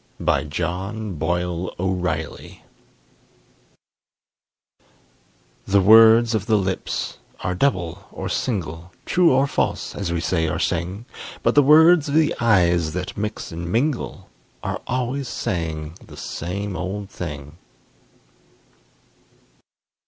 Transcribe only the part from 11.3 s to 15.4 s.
But the words of the eyes that mix and mingle Are always